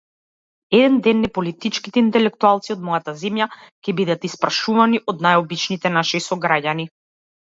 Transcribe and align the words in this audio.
Еден 0.77 0.95
ден 1.07 1.19
неполитичките 1.23 2.01
интелектуалци 2.03 2.71
од 2.75 2.81
мојата 2.87 3.13
земја 3.23 3.47
ќе 3.83 3.95
бидат 3.99 4.25
испрашувани 4.29 5.01
од 5.13 5.21
најобичните 5.29 5.95
наши 5.99 6.23
сограѓани. 6.31 6.87